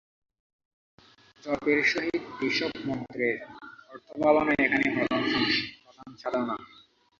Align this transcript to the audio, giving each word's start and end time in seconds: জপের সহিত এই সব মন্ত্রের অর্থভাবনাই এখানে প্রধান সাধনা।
জপের 1.43 1.79
সহিত 1.91 2.23
এই 2.43 2.51
সব 2.59 2.71
মন্ত্রের 2.87 3.37
অর্থভাবনাই 3.91 4.59
এখানে 4.65 4.87
প্রধান 4.95 5.23
সাধনা। 6.21 6.55